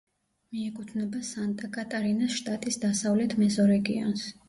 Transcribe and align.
მიეკუთვნება 0.55 1.21
სანტა-კატარინას 1.27 2.41
შტატის 2.41 2.83
დასავლეთ 2.89 3.41
მეზორეგიონს. 3.45 4.31